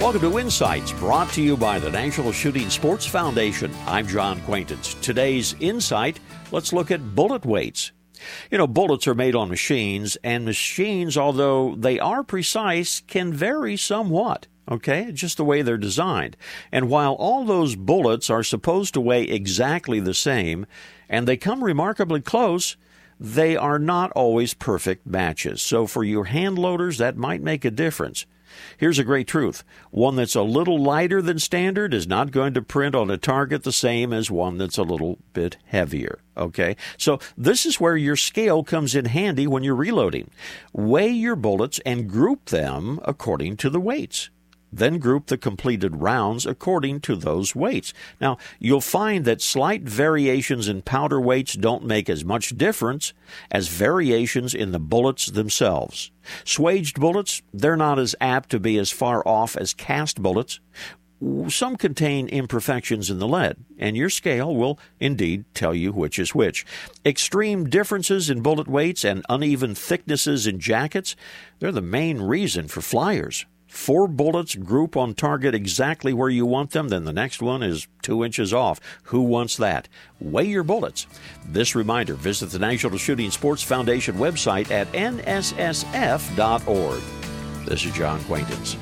Welcome 0.00 0.20
to 0.20 0.38
Insights, 0.38 0.92
brought 0.92 1.28
to 1.32 1.42
you 1.42 1.56
by 1.56 1.80
the 1.80 1.90
National 1.90 2.30
Shooting 2.30 2.70
Sports 2.70 3.04
Foundation. 3.04 3.74
I'm 3.84 4.06
John 4.06 4.40
Quaintance. 4.42 4.94
Today's 4.94 5.56
Insight, 5.58 6.20
let's 6.52 6.72
look 6.72 6.92
at 6.92 7.16
bullet 7.16 7.44
weights. 7.44 7.90
You 8.48 8.58
know, 8.58 8.68
bullets 8.68 9.08
are 9.08 9.14
made 9.16 9.34
on 9.34 9.48
machines, 9.48 10.16
and 10.22 10.44
machines, 10.44 11.18
although 11.18 11.74
they 11.74 11.98
are 11.98 12.22
precise, 12.22 13.02
can 13.08 13.32
vary 13.32 13.76
somewhat. 13.76 14.46
Okay, 14.70 15.10
just 15.10 15.36
the 15.36 15.44
way 15.44 15.62
they're 15.62 15.76
designed. 15.76 16.36
And 16.70 16.88
while 16.88 17.14
all 17.14 17.44
those 17.44 17.74
bullets 17.74 18.30
are 18.30 18.44
supposed 18.44 18.94
to 18.94 19.00
weigh 19.00 19.24
exactly 19.24 19.98
the 19.98 20.14
same, 20.14 20.64
and 21.08 21.26
they 21.26 21.36
come 21.36 21.64
remarkably 21.64 22.20
close, 22.20 22.76
they 23.20 23.56
are 23.56 23.78
not 23.78 24.10
always 24.12 24.54
perfect 24.54 25.06
matches. 25.06 25.62
So 25.62 25.86
for 25.86 26.04
your 26.04 26.24
hand 26.24 26.58
loaders, 26.58 26.98
that 26.98 27.16
might 27.16 27.42
make 27.42 27.64
a 27.64 27.70
difference. 27.70 28.26
Here's 28.76 28.98
a 28.98 29.04
great 29.04 29.26
truth. 29.26 29.62
One 29.90 30.16
that's 30.16 30.34
a 30.34 30.42
little 30.42 30.82
lighter 30.82 31.20
than 31.20 31.38
standard 31.38 31.92
is 31.94 32.06
not 32.06 32.30
going 32.30 32.54
to 32.54 32.62
print 32.62 32.94
on 32.94 33.10
a 33.10 33.18
target 33.18 33.62
the 33.62 33.72
same 33.72 34.12
as 34.12 34.30
one 34.30 34.58
that's 34.58 34.78
a 34.78 34.82
little 34.82 35.18
bit 35.32 35.58
heavier. 35.66 36.20
Okay? 36.36 36.76
So 36.96 37.18
this 37.36 37.66
is 37.66 37.80
where 37.80 37.96
your 37.96 38.16
scale 38.16 38.64
comes 38.64 38.94
in 38.94 39.06
handy 39.06 39.46
when 39.46 39.64
you're 39.64 39.74
reloading. 39.74 40.30
Weigh 40.72 41.10
your 41.10 41.36
bullets 41.36 41.80
and 41.84 42.08
group 42.08 42.46
them 42.46 43.00
according 43.04 43.56
to 43.58 43.70
the 43.70 43.80
weights. 43.80 44.30
Then 44.72 44.98
group 44.98 45.26
the 45.26 45.38
completed 45.38 45.96
rounds 45.96 46.44
according 46.46 47.00
to 47.00 47.16
those 47.16 47.54
weights. 47.54 47.94
Now, 48.20 48.36
you'll 48.58 48.80
find 48.80 49.24
that 49.24 49.40
slight 49.40 49.82
variations 49.82 50.68
in 50.68 50.82
powder 50.82 51.20
weights 51.20 51.54
don't 51.54 51.84
make 51.84 52.10
as 52.10 52.24
much 52.24 52.56
difference 52.56 53.12
as 53.50 53.68
variations 53.68 54.54
in 54.54 54.72
the 54.72 54.78
bullets 54.78 55.26
themselves. 55.26 56.10
Swaged 56.44 57.00
bullets, 57.00 57.42
they're 57.52 57.76
not 57.76 57.98
as 57.98 58.14
apt 58.20 58.50
to 58.50 58.60
be 58.60 58.76
as 58.78 58.90
far 58.90 59.26
off 59.26 59.56
as 59.56 59.72
cast 59.72 60.22
bullets. 60.22 60.60
Some 61.48 61.76
contain 61.76 62.28
imperfections 62.28 63.10
in 63.10 63.18
the 63.18 63.26
lead, 63.26 63.56
and 63.76 63.96
your 63.96 64.10
scale 64.10 64.54
will 64.54 64.78
indeed 65.00 65.46
tell 65.52 65.74
you 65.74 65.90
which 65.90 66.16
is 66.16 66.32
which. 66.32 66.64
Extreme 67.04 67.70
differences 67.70 68.30
in 68.30 68.40
bullet 68.40 68.68
weights 68.68 69.04
and 69.04 69.26
uneven 69.28 69.74
thicknesses 69.74 70.46
in 70.46 70.60
jackets, 70.60 71.16
they're 71.58 71.72
the 71.72 71.80
main 71.80 72.22
reason 72.22 72.68
for 72.68 72.80
flyers 72.80 73.46
four 73.68 74.08
bullets 74.08 74.54
group 74.54 74.96
on 74.96 75.14
target 75.14 75.54
exactly 75.54 76.12
where 76.12 76.28
you 76.28 76.44
want 76.44 76.72
them, 76.72 76.88
then 76.88 77.04
the 77.04 77.12
next 77.12 77.40
one 77.40 77.62
is 77.62 77.86
two 78.02 78.24
inches 78.24 78.52
off. 78.52 78.80
Who 79.04 79.20
wants 79.20 79.56
that? 79.58 79.88
Weigh 80.20 80.46
your 80.46 80.64
bullets. 80.64 81.06
This 81.46 81.74
reminder 81.74 82.14
visit 82.14 82.50
the 82.50 82.58
National 82.58 82.98
Shooting 82.98 83.30
Sports 83.30 83.62
Foundation 83.62 84.16
website 84.16 84.70
at 84.70 84.90
nssf.org. 84.92 87.00
This 87.66 87.84
is 87.84 87.92
John 87.92 88.22
Quaintance. 88.24 88.76